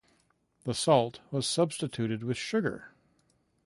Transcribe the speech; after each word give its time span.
The 0.63 0.73
salt 0.73 1.19
was 1.29 1.45
substituted 1.45 2.23
with 2.23 2.35
sugar. 2.35 2.95